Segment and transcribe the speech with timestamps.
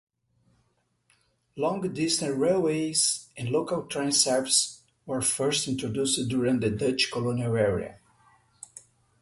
[1.55, 7.99] Long-distance railways and local tram services were first introduced during the Dutch colonial era.